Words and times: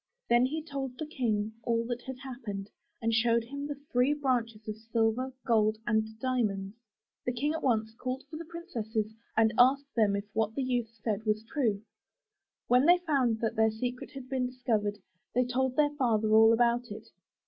''Then 0.31 0.47
he 0.47 0.63
told 0.63 0.97
the 0.97 1.05
King 1.05 1.53
all 1.61 1.85
that 1.85 2.01
had 2.07 2.17
happened, 2.23 2.71
and 3.03 3.13
showed 3.13 3.43
him 3.43 3.67
the 3.67 3.75
three 3.91 4.15
branches 4.15 4.67
of 4.67 4.75
silver, 4.77 5.31
gold 5.45 5.77
and 5.85 6.17
diamonds. 6.19 6.75
The 7.23 7.31
King 7.33 7.53
at 7.53 7.61
once 7.61 7.93
called 7.93 8.23
for 8.27 8.37
the 8.37 8.45
princesses 8.45 9.13
and 9.37 9.53
asked 9.59 9.93
them 9.93 10.15
if 10.15 10.25
what 10.33 10.55
the 10.55 10.63
youth 10.63 10.89
said 11.03 11.23
was 11.27 11.43
true. 11.43 11.83
When 12.67 12.87
they 12.87 12.97
found 12.97 13.41
that 13.41 13.55
their 13.55 13.69
secret 13.69 14.09
had 14.13 14.27
been 14.27 14.47
discovered, 14.47 14.97
they 15.35 15.45
told 15.45 15.75
their 15.75 15.91
father 15.91 16.33
all 16.33 16.51
about 16.51 16.85
it. 16.89 17.09